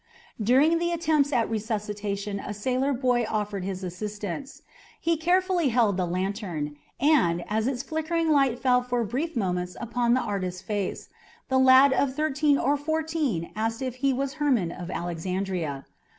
[0.41, 4.63] During the attempts at resuscitation a sailor boy offered his assistance.
[4.99, 10.15] He carefully held the lantern, and, as its flickering light fell for brief moments upon
[10.15, 11.09] the artist's face,
[11.49, 15.85] the lad of thirteen or fourteen asked if he was Hermon of Alexandria.